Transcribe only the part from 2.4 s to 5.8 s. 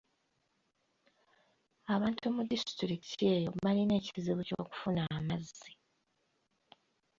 disitulikiti eyo balina ekizibu ky'okufuna amazzi.